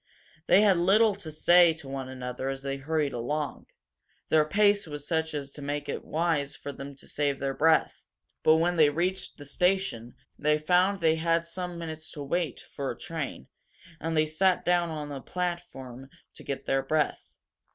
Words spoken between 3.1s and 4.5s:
along; their